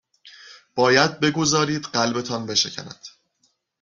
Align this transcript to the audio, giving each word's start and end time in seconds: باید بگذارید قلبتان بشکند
باید 0.75 1.19
بگذارید 1.19 1.83
قلبتان 1.83 2.45
بشکند 2.45 3.07